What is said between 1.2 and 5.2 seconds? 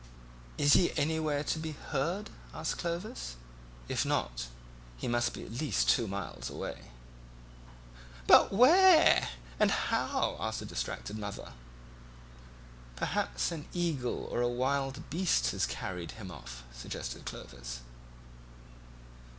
to be heard?" asked Clovis; "if not, he